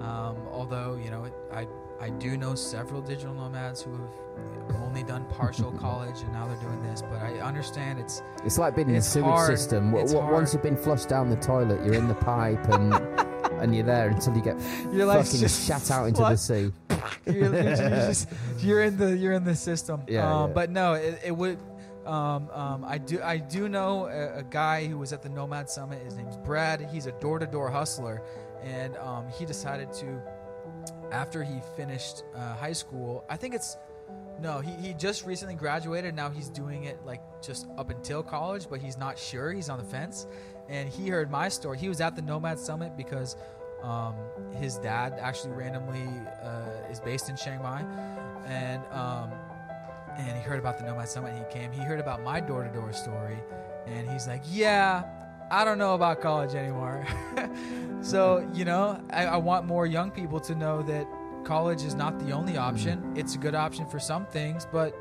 um, 0.00 0.36
although 0.50 0.98
you 1.02 1.10
know 1.10 1.24
it, 1.24 1.34
i 1.52 1.66
i 2.00 2.08
do 2.10 2.36
know 2.36 2.54
several 2.54 3.00
digital 3.02 3.34
nomads 3.34 3.82
who 3.82 3.92
have 3.92 4.82
only 4.82 5.02
done 5.02 5.24
partial 5.26 5.72
college 5.86 6.20
and 6.22 6.32
now 6.32 6.46
they're 6.46 6.56
doing 6.68 6.82
this 6.82 7.02
but 7.02 7.20
i 7.20 7.32
understand 7.40 7.98
it's 7.98 8.22
It's 8.44 8.58
like 8.58 8.74
being 8.76 8.88
in 8.88 8.94
the 8.94 9.02
sewage 9.02 9.46
system. 9.46 9.86
W- 9.86 10.02
It's 10.04 10.12
w- 10.12 10.32
Once 10.32 10.52
you've 10.54 10.62
been 10.62 10.76
flushed 10.76 11.08
down 11.08 11.28
the 11.30 11.36
toilet, 11.36 11.84
you're 11.84 11.94
in 11.94 12.06
the 12.08 12.14
pipe 12.14 12.64
and 12.68 12.94
and 13.60 13.74
you're 13.74 13.84
there 13.86 14.08
until 14.08 14.34
you 14.36 14.42
get 14.42 14.56
your 14.92 15.06
fucking 15.12 15.40
just 15.40 15.66
shat 15.66 15.90
out 15.90 16.06
into 16.08 16.20
the 16.22 16.36
sea. 16.36 16.72
you're, 17.26 17.52
you're 17.54 17.76
just, 17.76 18.28
you're 18.58 18.82
in 18.82 18.96
the 18.98 19.16
you're 19.16 19.32
in 19.32 19.44
the 19.44 19.54
system. 19.54 20.02
Yeah, 20.06 20.30
um, 20.30 20.48
yeah. 20.48 20.54
But 20.54 20.70
no, 20.70 20.94
it, 20.94 21.18
it 21.24 21.36
would. 21.36 21.58
Um, 22.06 22.48
um, 22.50 22.84
I 22.84 22.98
do 22.98 23.20
I 23.22 23.38
do 23.38 23.68
know 23.68 24.06
a, 24.06 24.38
a 24.38 24.42
guy 24.42 24.86
who 24.86 24.98
was 24.98 25.12
at 25.12 25.22
the 25.22 25.28
Nomad 25.28 25.68
Summit. 25.68 26.02
His 26.02 26.16
name's 26.16 26.36
Brad. 26.36 26.80
He's 26.80 27.06
a 27.06 27.12
door 27.12 27.38
to 27.38 27.46
door 27.46 27.70
hustler, 27.70 28.22
and 28.62 28.96
um, 28.98 29.26
he 29.28 29.44
decided 29.44 29.92
to 29.94 30.20
after 31.10 31.42
he 31.42 31.60
finished 31.76 32.24
uh, 32.34 32.54
high 32.56 32.72
school. 32.72 33.24
I 33.28 33.36
think 33.36 33.54
it's. 33.54 33.76
No, 34.40 34.60
he, 34.60 34.70
he 34.72 34.94
just 34.94 35.24
recently 35.24 35.54
graduated. 35.54 36.14
Now 36.14 36.28
he's 36.30 36.48
doing 36.50 36.84
it 36.84 36.98
like 37.04 37.22
just 37.42 37.66
up 37.78 37.90
until 37.90 38.22
college, 38.22 38.68
but 38.68 38.80
he's 38.80 38.98
not 38.98 39.18
sure. 39.18 39.50
He's 39.50 39.68
on 39.68 39.78
the 39.78 39.84
fence. 39.84 40.26
And 40.68 40.88
he 40.88 41.08
heard 41.08 41.30
my 41.30 41.48
story. 41.48 41.78
He 41.78 41.88
was 41.88 42.00
at 42.00 42.16
the 42.16 42.22
Nomad 42.22 42.58
Summit 42.58 42.96
because 42.96 43.36
um, 43.82 44.14
his 44.58 44.76
dad 44.78 45.18
actually 45.20 45.52
randomly 45.52 46.06
uh, 46.42 46.90
is 46.90 47.00
based 47.00 47.28
in 47.28 47.36
Chiang 47.36 47.62
Mai, 47.62 47.84
and 48.46 48.82
um, 48.92 49.30
and 50.18 50.36
he 50.36 50.42
heard 50.42 50.58
about 50.58 50.78
the 50.78 50.84
Nomad 50.84 51.08
Summit. 51.08 51.34
And 51.34 51.38
he 51.46 51.52
came. 51.52 51.72
He 51.72 51.82
heard 51.82 52.00
about 52.00 52.22
my 52.22 52.40
door 52.40 52.64
to 52.64 52.70
door 52.70 52.92
story, 52.92 53.38
and 53.86 54.08
he's 54.08 54.26
like, 54.26 54.42
"Yeah, 54.50 55.04
I 55.50 55.64
don't 55.64 55.78
know 55.78 55.94
about 55.94 56.20
college 56.20 56.54
anymore. 56.54 57.06
so, 58.00 58.48
you 58.52 58.64
know, 58.64 59.00
I, 59.10 59.26
I 59.26 59.36
want 59.36 59.66
more 59.66 59.86
young 59.86 60.10
people 60.10 60.40
to 60.40 60.54
know 60.54 60.82
that 60.82 61.06
college 61.44 61.82
is 61.84 61.94
not 61.94 62.18
the 62.18 62.32
only 62.32 62.56
option. 62.56 62.98
Mm-hmm. 62.98 63.16
It's 63.16 63.34
a 63.36 63.38
good 63.38 63.54
option 63.54 63.86
for 63.86 63.98
some 64.00 64.26
things, 64.26 64.66
but 64.70 64.96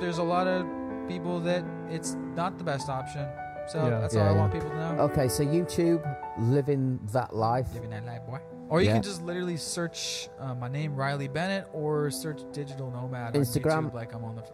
there's 0.00 0.18
a 0.18 0.22
lot 0.22 0.46
of 0.46 0.64
people 1.08 1.40
that 1.40 1.64
it's 1.90 2.14
not 2.36 2.56
the 2.58 2.64
best 2.64 2.88
option. 2.88 3.26
So 3.68 3.84
Yeah. 3.88 4.00
that's 4.00 4.14
Yeah, 4.14 4.22
all 4.22 4.28
I 4.28 4.32
yeah. 4.32 4.38
want 4.38 4.52
people 4.52 4.70
to 4.70 4.76
know. 4.76 5.02
Okay, 5.10 5.28
so 5.28 5.44
YouTube, 5.44 6.02
living 6.38 7.00
that 7.12 7.34
life. 7.34 7.66
Living 7.74 7.90
that 7.90 8.06
life, 8.06 8.24
boy. 8.26 8.38
Or 8.70 8.80
you 8.80 8.86
Yeah. 8.86 8.94
can 8.94 9.02
just 9.02 9.22
literally 9.22 9.56
search 9.56 10.28
uh, 10.38 10.54
my 10.54 10.68
name, 10.68 10.94
Riley 10.96 11.28
Bennett, 11.28 11.66
or 11.72 12.10
search 12.10 12.40
Digital 12.52 12.90
Nomad 12.90 13.34
Instagram? 13.34 13.76
on 13.76 13.84
YouTube, 13.90 13.94
like 13.94 14.14
I'm 14.14 14.24
on 14.24 14.36
the 14.36 14.44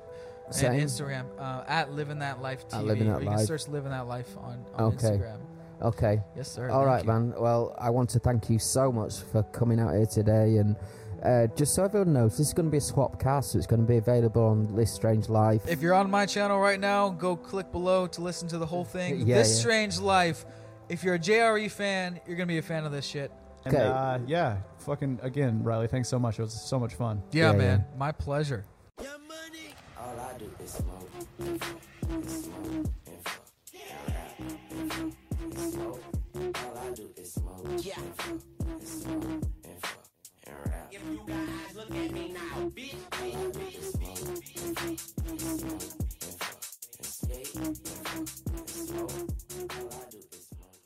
and 0.65 0.81
Instagram 0.81 1.25
uh, 1.39 1.65
at 1.69 1.93
Living 1.93 2.19
That 2.21 2.41
Life 2.41 2.67
TV. 2.69 2.79
At 2.79 2.85
Living 2.85 3.09
That 3.09 3.19
or 3.19 3.21
you 3.23 3.27
Life. 3.29 3.39
can 3.39 3.47
search 3.47 3.69
Living 3.69 3.91
That 3.91 4.07
Life 4.07 4.37
on, 4.39 4.65
on 4.75 4.85
Okay. 4.95 5.09
Instagram. 5.09 5.39
Okay. 5.83 6.23
Yes, 6.35 6.51
sir. 6.51 6.71
All 6.71 6.87
right, 6.87 7.05
you. 7.05 7.09
man. 7.13 7.35
Well, 7.39 7.75
I 7.79 7.91
want 7.91 8.09
to 8.11 8.19
thank 8.19 8.49
you 8.49 8.59
so 8.59 8.91
much 8.91 9.19
for 9.21 9.43
coming 9.53 9.79
out 9.79 9.93
here 9.95 10.07
today. 10.07 10.57
And 10.57 10.77
uh, 11.23 11.49
just 11.57 11.75
so 11.75 11.85
everyone 11.85 12.13
knows, 12.15 12.39
this 12.39 12.47
is 12.49 12.55
going 12.55 12.67
to 12.67 12.71
be 12.71 12.79
a 12.79 12.81
swap 12.81 13.21
cast, 13.21 13.53
so 13.53 13.59
it's 13.59 13.67
going 13.67 13.81
to 13.83 13.87
be 13.87 13.97
available 13.99 14.45
on 14.45 14.75
This 14.75 14.95
Strange 14.95 15.29
Life. 15.29 15.69
If 15.69 15.83
you're 15.83 15.95
on 15.95 16.09
my 16.11 16.25
channel 16.25 16.59
right 16.61 16.81
now, 16.81 17.11
go 17.11 17.37
click 17.37 17.71
below 17.73 18.07
to 18.07 18.21
listen 18.23 18.49
to 18.49 18.59
the 18.59 18.67
whole 18.67 18.85
thing. 18.85 19.27
Yeah, 19.27 19.37
this 19.39 19.51
yeah. 19.57 19.61
Strange 19.61 19.99
Life. 20.01 20.47
If 20.89 21.03
you're 21.05 21.17
a 21.17 21.19
JRE 21.19 21.71
fan, 21.71 22.21
you're 22.27 22.37
gonna 22.37 22.47
be 22.47 22.59
a 22.59 22.63
fan 22.63 22.85
of 22.87 22.93
this 22.93 23.05
shit. 23.05 23.31
And, 23.67 23.75
Okay. 23.75 23.85
uh, 23.85 24.19
yeah, 24.27 24.59
fucking 24.79 25.19
again, 25.23 25.63
Riley. 25.65 25.89
Thanks 25.89 26.09
so 26.09 26.19
much. 26.19 26.39
It 26.39 26.43
was 26.43 26.69
so 26.69 26.79
much 26.79 26.95
fun. 26.95 27.23
Yeah, 27.33 27.51
Yeah, 27.51 27.59
man. 27.59 27.85
My 27.99 28.13
pleasure. 28.13 28.65